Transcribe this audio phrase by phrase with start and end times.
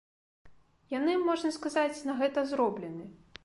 [0.93, 3.03] Яны, можна сказаць, на гэта зроблены.